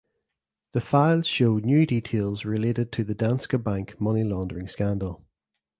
[0.71, 5.27] The files showed new details related to the Danske Bank money laundering scandal.